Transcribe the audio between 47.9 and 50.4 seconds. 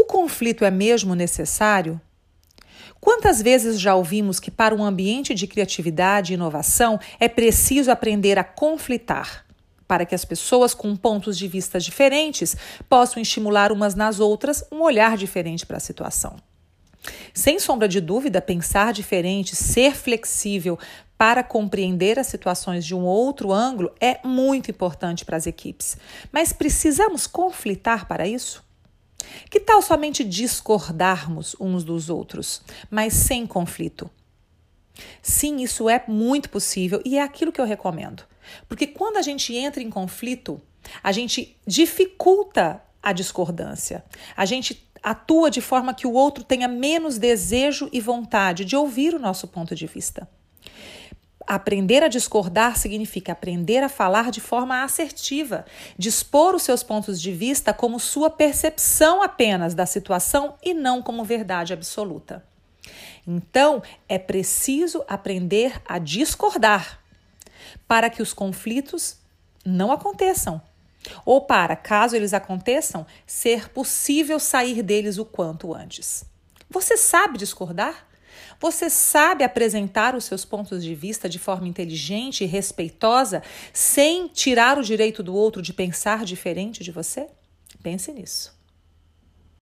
e vontade de ouvir o nosso ponto de vista.